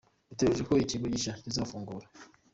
Biteganyijwe 0.29 0.63
ko 0.67 0.73
ikigo 0.83 1.05
gishya 1.13 1.37
kizafungura. 1.41 2.07